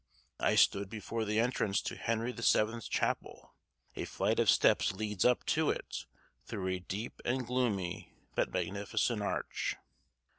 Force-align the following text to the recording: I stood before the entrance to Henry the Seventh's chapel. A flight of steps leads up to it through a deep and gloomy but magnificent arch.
I 0.39 0.55
stood 0.55 0.89
before 0.89 1.25
the 1.25 1.39
entrance 1.39 1.79
to 1.83 1.95
Henry 1.95 2.31
the 2.31 2.41
Seventh's 2.41 2.87
chapel. 2.87 3.53
A 3.95 4.05
flight 4.05 4.39
of 4.39 4.49
steps 4.49 4.93
leads 4.93 5.23
up 5.23 5.45
to 5.53 5.69
it 5.69 6.07
through 6.43 6.69
a 6.69 6.79
deep 6.79 7.21
and 7.23 7.45
gloomy 7.45 8.11
but 8.33 8.51
magnificent 8.51 9.21
arch. 9.21 9.75